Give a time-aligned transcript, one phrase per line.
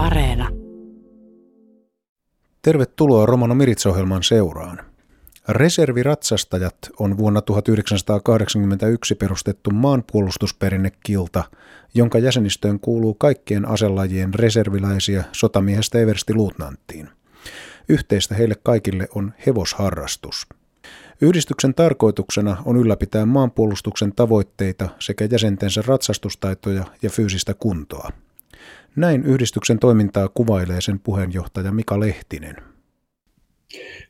[0.00, 0.48] Areena.
[2.62, 4.80] Tervetuloa Romano Mirits-ohjelman seuraan.
[5.48, 11.44] Reserviratsastajat on vuonna 1981 perustettu maanpuolustusperinnekilta,
[11.94, 17.08] jonka jäsenistöön kuuluu kaikkien aselajien reserviläisiä sotamiehestä eversti luutnanttiin.
[17.88, 20.46] Yhteistä heille kaikille on hevosharrastus.
[21.20, 28.10] Yhdistyksen tarkoituksena on ylläpitää maanpuolustuksen tavoitteita sekä jäsentensä ratsastustaitoja ja fyysistä kuntoa.
[28.96, 32.56] Näin yhdistyksen toimintaa kuvailee sen puheenjohtaja Mika Lehtinen.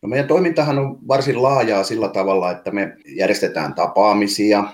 [0.02, 4.64] No meidän toimintahan on varsin laajaa sillä tavalla, että me järjestetään tapaamisia,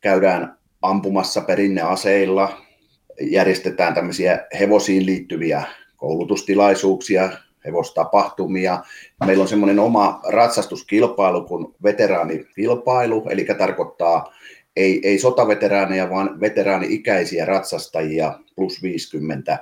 [0.00, 2.62] käydään ampumassa perinneaseilla,
[3.20, 5.62] järjestetään tämmöisiä hevosiin liittyviä
[5.96, 7.30] koulutustilaisuuksia,
[7.66, 8.82] hevostapahtumia.
[9.26, 14.32] Meillä on semmoinen oma ratsastuskilpailu kuin veteraanikilpailu, eli tarkoittaa
[14.76, 19.58] ei, ei sotaveteraaneja, vaan veteraani-ikäisiä ratsastajia plus 50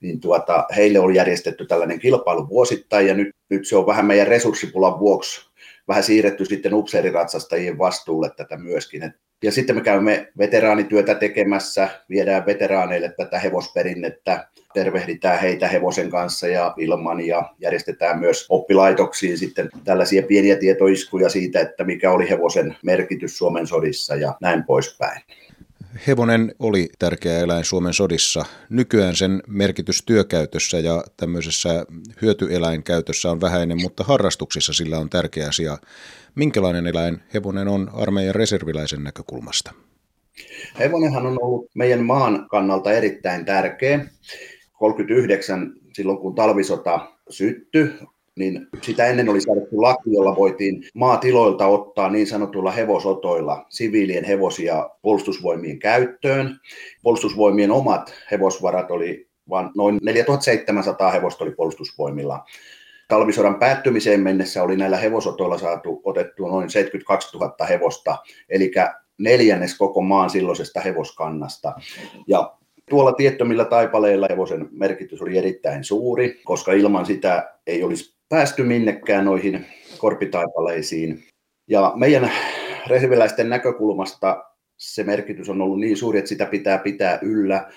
[0.00, 4.26] niin tuota, heille on järjestetty tällainen kilpailu vuosittain ja nyt, nyt se on vähän meidän
[4.26, 5.53] resurssipulan vuoksi
[5.88, 9.14] vähän siirretty sitten upseeriratsastajien vastuulle tätä myöskin.
[9.42, 16.74] Ja sitten me käymme veteraanityötä tekemässä, viedään veteraaneille tätä hevosperinnettä, tervehditään heitä hevosen kanssa ja
[16.78, 23.38] ilman ja järjestetään myös oppilaitoksiin sitten tällaisia pieniä tietoiskuja siitä, että mikä oli hevosen merkitys
[23.38, 25.20] Suomen sodissa ja näin poispäin.
[26.06, 28.44] Hevonen oli tärkeä eläin Suomen sodissa.
[28.70, 31.86] Nykyään sen merkitys työkäytössä ja tämmöisessä
[32.22, 35.78] hyötyeläinkäytössä on vähäinen, mutta harrastuksissa sillä on tärkeä asia.
[36.34, 39.72] Minkälainen eläin hevonen on armeijan reserviläisen näkökulmasta?
[40.78, 44.06] Hevonenhan on ollut meidän maan kannalta erittäin tärkeä.
[44.72, 47.90] 39 silloin kun talvisota syttyi,
[48.36, 54.90] niin sitä ennen oli säädetty laki, jolla voitiin maatiloilta ottaa niin sanotuilla hevosotoilla siviilien hevosia
[55.02, 56.60] puolustusvoimien käyttöön.
[57.02, 62.44] Puolustusvoimien omat hevosvarat oli vain noin 4700 hevosta oli puolustusvoimilla.
[63.08, 68.16] Talvisodan päättymiseen mennessä oli näillä hevosotoilla saatu otettua noin 72 000 hevosta,
[68.48, 68.72] eli
[69.18, 71.72] neljännes koko maan silloisesta hevoskannasta.
[72.28, 72.54] Ja
[72.90, 79.24] Tuolla tiettömillä taipaleilla hevosen merkitys oli erittäin suuri, koska ilman sitä ei olisi päästy minnekään
[79.24, 79.66] noihin
[79.98, 81.24] korpitaipaleisiin.
[81.68, 82.30] Ja meidän
[82.86, 84.44] reserviläisten näkökulmasta
[84.76, 87.70] se merkitys on ollut niin suuri, että sitä pitää pitää yllä.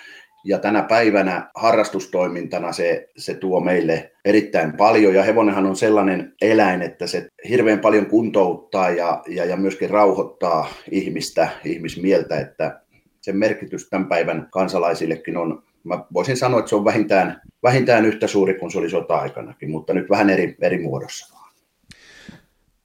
[0.45, 5.13] Ja tänä päivänä harrastustoimintana se, se tuo meille erittäin paljon.
[5.13, 10.73] Ja hevonenhan on sellainen eläin, että se hirveän paljon kuntouttaa ja, ja, ja myöskin rauhoittaa
[10.91, 12.39] ihmistä, ihmismieltä.
[12.39, 12.81] Että
[13.21, 18.27] sen merkitys tämän päivän kansalaisillekin on, mä voisin sanoa, että se on vähintään, vähintään yhtä
[18.27, 21.53] suuri kuin se oli sota-aikanakin, mutta nyt vähän eri, eri muodossa vaan.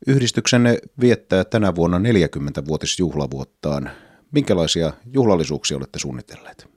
[0.07, 3.91] Yhdistyksenne viettää tänä vuonna 40-vuotisjuhlavuottaan.
[4.33, 6.69] Minkälaisia juhlallisuuksia olette suunnitelleet?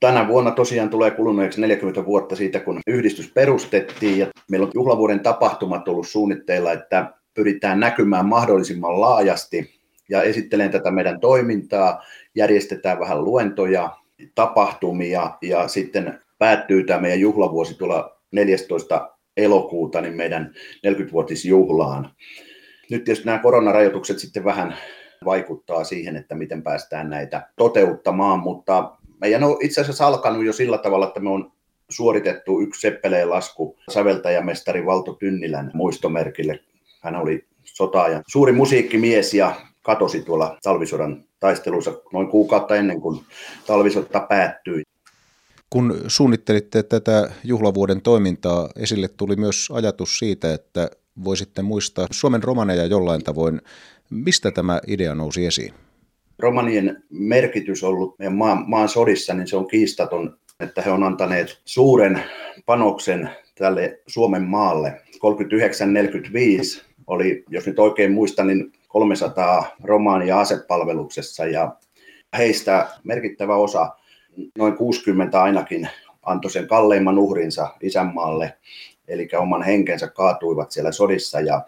[0.00, 5.20] Tänä vuonna tosiaan tulee kuluneeksi 40 vuotta siitä, kun yhdistys perustettiin ja meillä on juhlavuoden
[5.20, 9.70] tapahtumat ollut suunnitteilla, että pyritään näkymään mahdollisimman laajasti
[10.08, 12.02] ja esittelen tätä meidän toimintaa,
[12.34, 13.96] järjestetään vähän luentoja,
[14.34, 20.54] tapahtumia ja sitten päättyy tämä meidän juhlavuosi tuolla 14 elokuuta niin meidän
[20.86, 22.10] 40-vuotisjuhlaan.
[22.90, 24.76] Nyt tietysti nämä koronarajoitukset sitten vähän
[25.24, 30.78] vaikuttaa siihen, että miten päästään näitä toteuttamaan, mutta meidän on itse asiassa alkanut jo sillä
[30.78, 31.52] tavalla, että me on
[31.90, 36.60] suoritettu yksi seppeleen lasku säveltäjämestari Valto Tynnilän muistomerkille.
[37.00, 43.24] Hän oli sotaajan suuri musiikkimies ja katosi tuolla talvisodan taistelussa noin kuukautta ennen kuin
[43.66, 44.82] talvisota päättyi.
[45.70, 50.90] Kun suunnittelitte tätä juhlavuoden toimintaa, esille tuli myös ajatus siitä, että
[51.24, 53.60] voisitte muistaa Suomen romaneja jollain tavoin.
[54.10, 55.74] Mistä tämä idea nousi esiin?
[56.38, 61.60] Romanien merkitys ollut meidän maan, maan sodissa, niin se on kiistaton, että he on antaneet
[61.64, 62.22] suuren
[62.66, 65.00] panoksen tälle Suomen maalle.
[66.78, 71.76] 39-45 oli, jos nyt oikein muistan, niin 300 romaania asepalveluksessa ja
[72.38, 73.90] heistä merkittävä osa,
[74.58, 75.88] noin 60 ainakin,
[76.22, 78.56] antoi sen kalleimman uhrinsa isänmaalle,
[79.08, 81.40] eli oman henkensä kaatuivat siellä sodissa.
[81.40, 81.62] Ja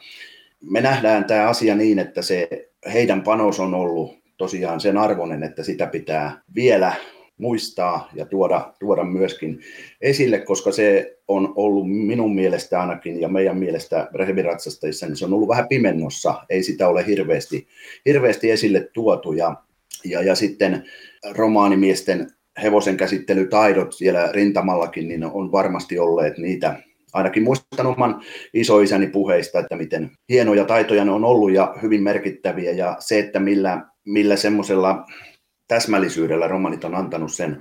[0.71, 2.49] me nähdään tämä asia niin, että se
[2.93, 6.93] heidän panos on ollut tosiaan sen arvoinen, että sitä pitää vielä
[7.39, 9.61] muistaa ja tuoda, tuoda myöskin
[10.01, 15.33] esille, koska se on ollut minun mielestä ainakin ja meidän mielestä reheviratsastajissa, niin se on
[15.33, 17.67] ollut vähän pimennossa, ei sitä ole hirveästi,
[18.07, 19.33] hirveästi esille tuotu.
[19.33, 19.57] Ja,
[20.05, 20.85] ja, ja sitten
[21.31, 22.31] romaanimiesten
[22.63, 26.83] hevosen käsittelytaidot siellä rintamallakin, niin on varmasti olleet niitä,
[27.13, 28.23] ainakin muistan oman
[28.55, 32.73] isoisäni puheista, että miten hienoja taitoja ne on ollut ja hyvin merkittäviä.
[32.73, 35.07] Ja se, että millä, millä semmoisella
[35.69, 37.61] täsmällisyydellä romanit on antanut sen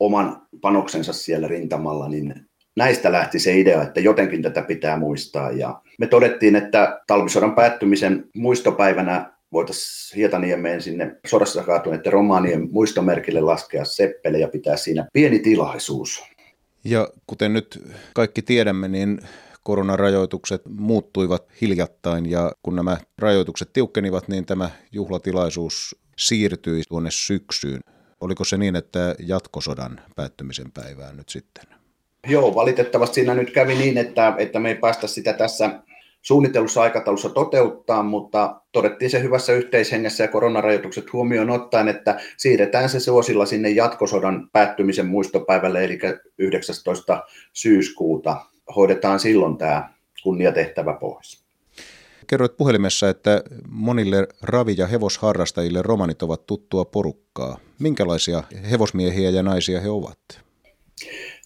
[0.00, 2.34] oman panoksensa siellä rintamalla, niin
[2.76, 5.50] näistä lähti se idea, että jotenkin tätä pitää muistaa.
[5.50, 13.84] Ja me todettiin, että talvisodan päättymisen muistopäivänä voitaisiin Hietaniemeen sinne sodassa kaatuneiden romaanien muistomerkille laskea
[13.84, 16.22] seppele ja pitää siinä pieni tilaisuus.
[16.84, 17.82] Ja kuten nyt
[18.14, 19.20] kaikki tiedämme, niin
[19.62, 27.80] koronarajoitukset muuttuivat hiljattain ja kun nämä rajoitukset tiukkenivat, niin tämä juhlatilaisuus siirtyi tuonne syksyyn.
[28.20, 31.64] Oliko se niin, että jatkosodan päättymisen päivään nyt sitten?
[32.26, 35.80] Joo, valitettavasti siinä nyt kävi niin, että, että me ei päästä sitä tässä
[36.22, 43.00] suunnitellussa aikataulussa toteuttaa, mutta todettiin se hyvässä yhteishengessä ja koronarajoitukset huomioon ottaen, että siirretään se
[43.00, 45.98] suosilla sinne jatkosodan päättymisen muistopäivälle, eli
[46.38, 47.22] 19.
[47.52, 48.36] syyskuuta.
[48.76, 49.88] Hoidetaan silloin tämä
[50.22, 51.43] kunniatehtävä pois.
[52.26, 57.58] Kerroit puhelimessa, että monille ravi- ja hevosharrastajille romanit ovat tuttua porukkaa.
[57.78, 60.18] Minkälaisia hevosmiehiä ja naisia he ovat?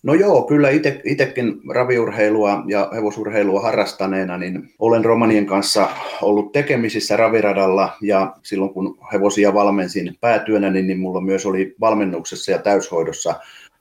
[0.02, 0.68] No joo, kyllä
[1.04, 5.88] itsekin raviurheilua ja hevosurheilua harrastaneena, niin olen romanien kanssa
[6.22, 12.52] ollut tekemisissä raviradalla ja silloin kun hevosia valmensin päätyönä, niin, niin mulla myös oli valmennuksessa
[12.52, 13.34] ja täyshoidossa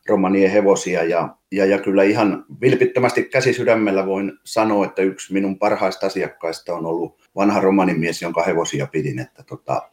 [0.09, 6.07] romanien hevosia ja, ja, ja kyllä ihan vilpittömästi käsisydämellä voin sanoa, että yksi minun parhaista
[6.07, 9.89] asiakkaista on ollut vanha romanimies, jonka hevosia pidin, että tota,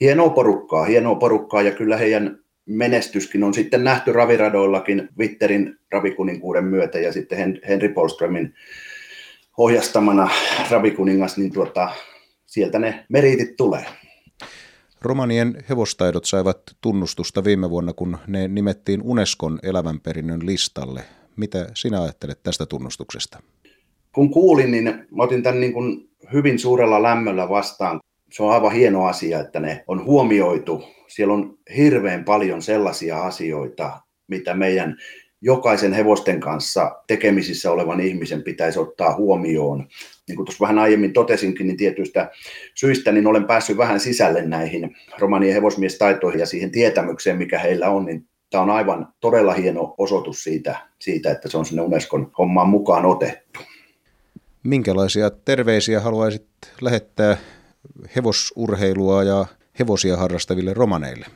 [0.00, 6.98] hienoa porukkaa, hienoa porukkaa ja kyllä heidän menestyskin on sitten nähty raviradoillakin Witterin ravikuninkuuden myötä
[6.98, 8.54] ja sitten Henry Polströmin
[9.56, 10.28] ohjastamana
[10.70, 11.90] ravikuningas, niin tuota,
[12.46, 13.84] sieltä ne meritit tulee.
[15.02, 21.04] Romanien hevostaidot saivat tunnustusta viime vuonna, kun ne nimettiin Unescon elämänperinnön listalle.
[21.36, 23.42] Mitä sinä ajattelet tästä tunnustuksesta?
[24.12, 28.00] Kun kuulin, niin mä otin tämän niin kuin hyvin suurella lämmöllä vastaan.
[28.32, 34.00] Se on aivan hieno asia, että ne on huomioitu siellä on hirveän paljon sellaisia asioita,
[34.28, 34.96] mitä meidän
[35.40, 39.88] jokaisen hevosten kanssa tekemisissä olevan ihmisen pitäisi ottaa huomioon.
[40.28, 42.30] Niin kuin tuossa vähän aiemmin totesinkin, niin tietyistä
[42.74, 48.04] syistä niin olen päässyt vähän sisälle näihin romanien hevosmiestaitoihin ja siihen tietämykseen, mikä heillä on,
[48.04, 52.68] niin tämä on aivan todella hieno osoitus siitä, siitä että se on sinne Unescon hommaan
[52.68, 53.60] mukaan otettu.
[54.62, 56.46] Minkälaisia terveisiä haluaisit
[56.80, 57.36] lähettää
[58.16, 59.46] hevosurheilua ja
[59.78, 61.26] hevosia harrastaville romaneille?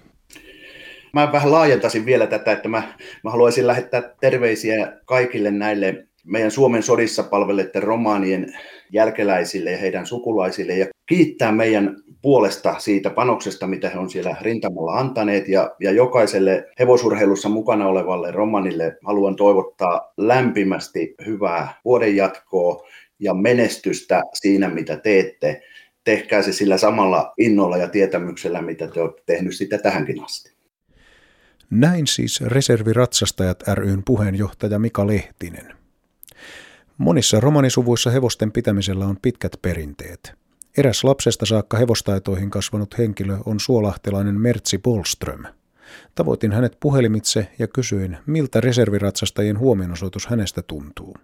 [1.13, 2.83] Mä vähän laajentaisin vielä tätä, että mä,
[3.25, 8.47] mä haluaisin lähettää terveisiä kaikille näille meidän Suomen sodissa palvelleiden romaanien
[8.93, 10.77] jälkeläisille ja heidän sukulaisille.
[10.77, 15.49] Ja kiittää meidän puolesta siitä panoksesta, mitä he on siellä rintamalla antaneet.
[15.49, 22.87] Ja, ja jokaiselle hevosurheilussa mukana olevalle romanille haluan toivottaa lämpimästi hyvää vuoden jatkoa
[23.19, 25.63] ja menestystä siinä, mitä teette.
[26.05, 30.60] Tehkää se sillä samalla innolla ja tietämyksellä, mitä te olette tehnyt sitä tähänkin asti.
[31.71, 35.75] Näin siis Reserviratsastajat ryn puheenjohtaja Mika Lehtinen.
[36.99, 40.33] Monissa romanisuvuissa hevosten pitämisellä on pitkät perinteet.
[40.79, 45.43] Eräs lapsesta saakka hevostaitoihin kasvanut henkilö on suolahtelainen Mertsi Polström.
[46.15, 51.17] Tavoitin hänet puhelimitse ja kysyin, miltä reserviratsastajien huomionosoitus hänestä tuntuu.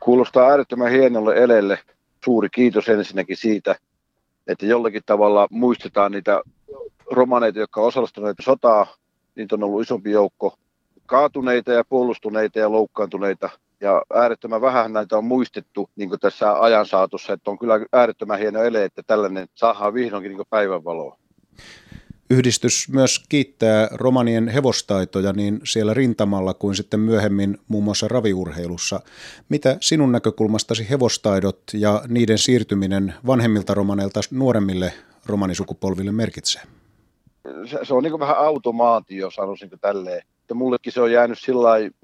[0.00, 1.78] Kuulostaa äärettömän hienolle elelle
[2.24, 3.76] suuri kiitos ensinnäkin siitä,
[4.46, 6.40] että jollakin tavalla muistetaan niitä
[7.10, 8.86] romaneita, jotka osallistuneet sotaa.
[9.38, 10.58] Niitä on ollut isompi joukko
[11.06, 13.50] kaatuneita ja puolustuneita ja loukkaantuneita.
[13.80, 18.62] Ja äärettömän vähän näitä on muistettu niin tässä ajan saatossa, että on kyllä äärettömän hieno
[18.62, 21.18] ele, että tällainen saadaan vihdoinkin niin päivänvaloa.
[22.30, 29.00] Yhdistys myös kiittää romanien hevostaitoja niin siellä rintamalla kuin sitten myöhemmin muun muassa raviurheilussa.
[29.48, 34.92] Mitä sinun näkökulmastasi hevostaidot ja niiden siirtyminen vanhemmilta romaneilta nuoremmille
[35.26, 36.62] romanisukupolville merkitsee?
[37.70, 40.22] Se, se on niin vähän automaatio, sanoisinko tälleen.
[40.40, 41.38] Että mullekin se on jäänyt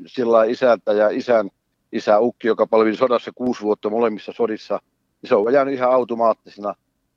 [0.06, 1.50] sillä isältä ja isän
[1.92, 4.80] isä Ukki, joka palveli sodassa kuusi vuotta molemmissa sodissa.
[5.22, 6.74] Niin se on jäänyt ihan automaattisena.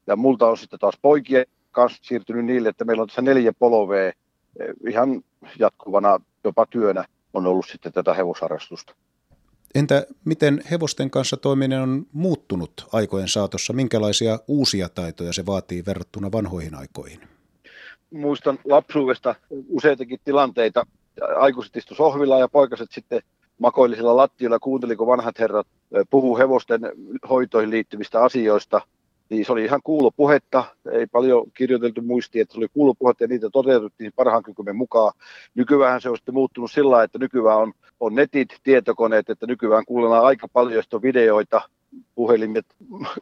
[0.08, 4.08] Ja multa on sitten taas poikia, kanssa siirtynyt niille, että meillä on tässä neljä polvea
[4.08, 4.14] eh,
[4.90, 5.22] ihan
[5.60, 8.96] jatkuvana jopa työnä on ollut sitten tätä hevosharrastusta.
[9.76, 13.74] Entä miten hevosten kanssa toiminen on muuttunut aikojen saatossa?
[13.74, 17.37] Minkälaisia uusia taitoja se vaatii verrattuna vanhoihin aikoihin?
[18.12, 19.36] Muistan lapsuudesta
[19.70, 20.86] useitakin tilanteita.
[21.36, 23.22] Aikuiset istu sohvilla ja poikaset sitten
[23.60, 25.68] makoilisilla lattioilla kuunteliko vanhat herrat
[26.10, 26.82] puhuu hevosten
[27.30, 28.82] hoitoihin liittyvistä asioista–
[29.30, 33.50] niin se oli ihan kuulopuhetta, ei paljon kirjoiteltu muistia, että se oli kuulopuhetta ja niitä
[33.50, 35.14] toteutettiin parhaan kykymme mukaan.
[35.56, 40.26] Nykyään se on sitten muuttunut sillä että nykyään on, on netit, tietokoneet, että nykyään kuullaan
[40.26, 41.62] aika paljon videoita,
[42.16, 42.66] puhelimet,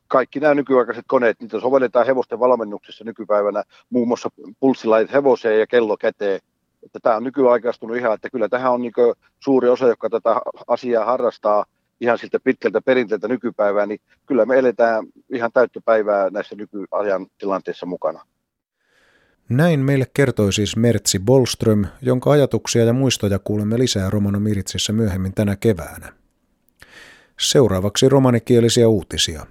[0.07, 4.29] kaikki nämä nykyaikaiset koneet, niitä sovelletaan hevosten valmennuksessa nykypäivänä, muun muassa
[4.59, 6.39] pulssilait hevoseen ja kello käteen.
[6.83, 8.93] että tämä on nykyaikaistunut ihan, että kyllä tähän on niin
[9.39, 11.65] suuri osa, joka tätä asiaa harrastaa
[12.01, 18.25] ihan siltä pitkältä perinteeltä nykypäivää, niin kyllä me eletään ihan täyttöpäivää näissä nykyajan tilanteissa mukana.
[19.49, 25.33] Näin meille kertoi siis Mertsi Bolström, jonka ajatuksia ja muistoja kuulemme lisää Romano Miritsissä myöhemmin
[25.33, 26.24] tänä keväänä.
[27.39, 29.45] Seuraavaksi romanikielisiä uutisia.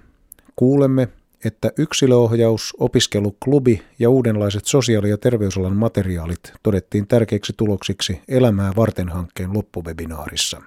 [0.55, 1.07] Kuulemme,
[1.45, 9.53] että yksilöohjaus, opiskeluklubi ja uudenlaiset sosiaali- ja terveysalan materiaalit todettiin tärkeiksi tuloksiksi Elämää varten hankkeen
[9.53, 10.61] loppuvebinaarissa.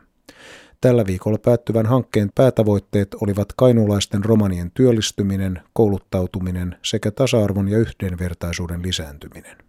[0.81, 9.68] Tällä viikolla päättyvän hankkeen päätavoitteet olivat kainulaisten romanien työllistyminen, kouluttautuminen sekä tasa-arvon ja yhdenvertaisuuden lisääntyminen.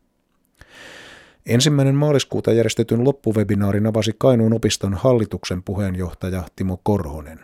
[1.49, 7.39] Ensimmäinen maaliskuuta järjestetyn loppuvebinaarin avasi Kainuun opiston hallituksen puheenjohtaja Timo Korhonen.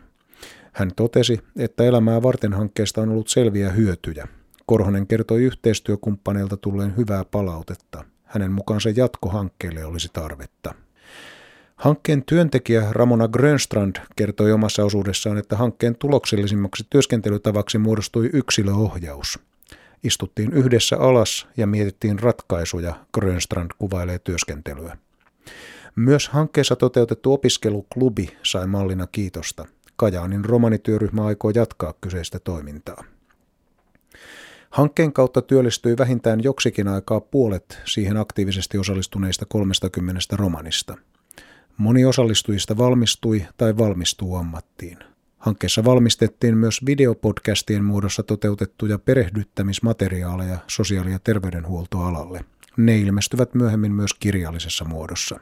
[0.74, 4.28] Hän totesi, että elämää varten hankkeesta on ollut selviä hyötyjä.
[4.66, 8.04] Korhonen kertoi yhteistyökumppaneilta tulleen hyvää palautetta.
[8.24, 10.74] Hänen mukaansa jatkohankkeelle olisi tarvetta.
[11.76, 19.40] Hankkeen työntekijä Ramona Grönstrand kertoi omassa osuudessaan, että hankkeen tuloksellisimmaksi työskentelytavaksi muodostui yksilöohjaus.
[20.06, 24.98] Istuttiin yhdessä alas ja mietittiin ratkaisuja, Grönstrand kuvailee työskentelyä.
[25.96, 29.66] Myös hankkeessa toteutettu opiskeluklubi sai mallina kiitosta.
[29.96, 33.04] Kajaanin romanityöryhmä aikoo jatkaa kyseistä toimintaa.
[34.70, 40.98] Hankkeen kautta työllistyi vähintään joksikin aikaa puolet siihen aktiivisesti osallistuneista 30 romanista.
[41.78, 45.15] Moni osallistujista valmistui tai valmistuu ammattiin.
[45.46, 52.46] Hankkeessa valmistettiin myös videopodcastien muodossa toteutettuja perehdyttämismateriaaleja sosiaali- ja terveydenhuoltoalalle.
[52.78, 55.40] Ne ilmestyvät myöhemmin myös kirjallisessa muodossa.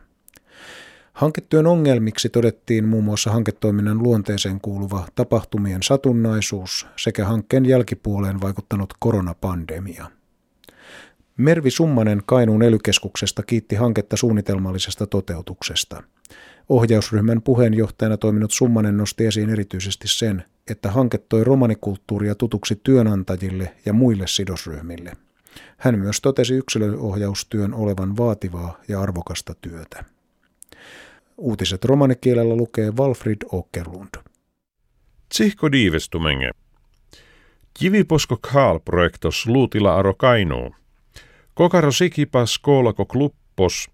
[1.13, 10.11] Hanketyön ongelmiksi todettiin muun muassa hanketoiminnan luonteeseen kuuluva tapahtumien satunnaisuus sekä hankkeen jälkipuoleen vaikuttanut koronapandemia.
[11.37, 16.03] Mervi Summanen Kainuun elykeskuksesta kiitti hanketta suunnitelmallisesta toteutuksesta.
[16.69, 23.93] Ohjausryhmän puheenjohtajana toiminut Summanen nosti esiin erityisesti sen, että hanke toi romanikulttuuria tutuksi työnantajille ja
[23.93, 25.13] muille sidosryhmille.
[25.77, 30.03] Hän myös totesi yksilöohjaustyön olevan vaativaa ja arvokasta työtä.
[31.37, 34.15] Uutiset romanikielellä lukee Walfrid Åkerlund.
[35.29, 36.49] Tsihko diivestumenge.
[37.73, 40.75] Kiviposko Kaal-projektos luutila aro Kainuu.
[41.53, 43.89] Kokaro sikipas koolako kluppos,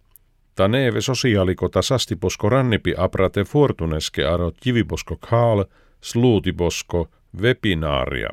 [0.60, 5.66] ta neeve sosiaalikota sastiposko rannipi aprate fortuneske aro kiviposko Kaal,
[6.02, 7.08] sluutiposko,
[7.42, 8.30] webinaaria.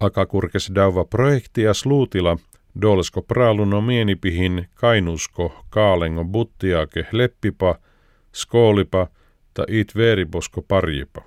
[0.00, 2.36] Akakurkes dauva projektia sluutila,
[2.80, 7.74] dolsko praaluno mienipihin kainusko kaalengo buttiake leppipa–
[8.32, 9.06] skoolipa
[9.54, 11.22] ta it veriposko parjipa.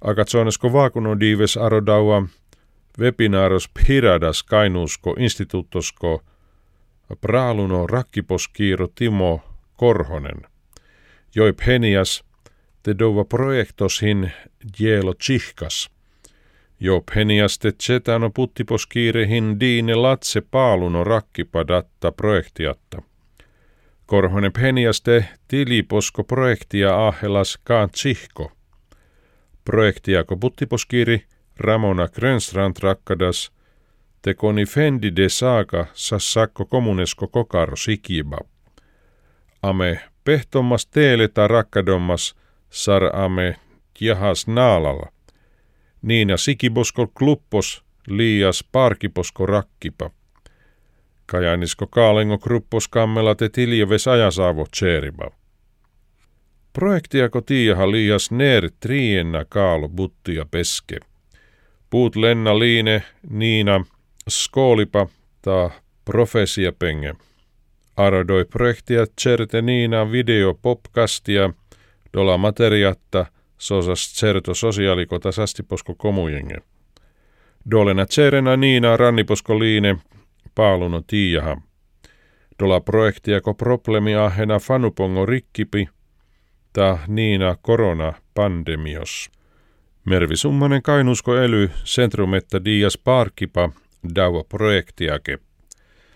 [0.00, 2.22] Akatsonesko vaakuno dives arodaua
[2.98, 6.22] webinaaros piradas kainuusko instituuttosko
[7.20, 9.40] praaluno rakkiposkiiro Timo
[9.76, 10.42] Korhonen.
[11.34, 12.22] Joip henias
[12.82, 14.30] te dova projektos hin
[14.78, 15.90] dielo tsihkas.
[16.80, 23.02] Joip henias te tsetano puttiposkiirehin diine latse paaluno rakkipadatta projektiatta.
[24.06, 28.52] Korhonen peniaste tiliposko projektia ahelas kaan tsihko.
[29.64, 31.22] Projektiako puttiposkiri
[31.56, 33.52] Ramona Grönstrand rakkadas
[34.22, 38.38] tekoni fendi de saaka sassakko kommunesko kokaro sikiba.
[39.62, 42.34] Ame pehtommas teeleta rakkadommas
[42.70, 43.56] sar ame
[44.00, 45.06] jahas naalalla.
[46.02, 50.10] Niina sikibosko kluppos liias parkiposko rakkipa.
[51.26, 55.30] Kajanisko kaalengo kruppos kammela te tiljeves ajasaavo tseriba.
[56.72, 60.98] Projektiako tiiaha liias neer trienna kaalo buttia peske.
[61.90, 63.84] Puut lenna liine, niina,
[64.28, 65.06] skoolipa
[65.42, 65.70] ta
[66.04, 67.14] profesia penge.
[67.96, 71.50] Arodoi projektia tserte niina video popkastia,
[72.12, 73.26] dola materiatta,
[73.58, 76.56] sosas tserto sosiaalikota sastiposko komujenge.
[77.70, 79.96] Dolena tserena niina ranniposko liine,
[80.54, 81.56] paaluno tiijaha.
[82.58, 85.88] Dola projektiako problemi ahena fanupongo rikkipi,
[86.72, 89.30] ta niina korona pandemios.
[90.04, 93.70] Mervi Summanen Kainusko ely centrumetta dias parkipa
[94.14, 95.38] dauva projektiake.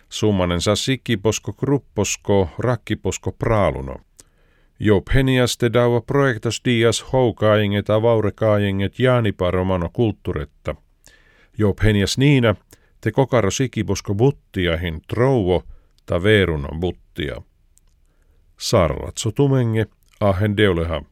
[0.09, 3.97] Summanen sa sikiposko krupposko rakkiposko praaluno.
[4.81, 10.75] Jo peniaste dauva projektas dias houkaajenget avaurekajenget jaanipa romano kulttuuretta.
[11.59, 12.55] Jo penias niina
[13.01, 15.63] te kokaro sikiposko buttiahin trouvo
[16.07, 17.43] ta veerunon buttia.
[18.59, 19.87] Sarratso tumenge
[20.21, 21.03] ahen deuleha.